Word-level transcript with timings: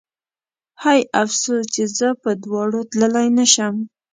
هی 0.83 0.99
افسوس 1.23 1.63
چې 1.73 1.83
زه 1.97 2.07
په 2.23 2.31
دواړو 2.43 2.79
تللی 2.91 3.27
نه 3.37 3.45
شم 3.53 3.75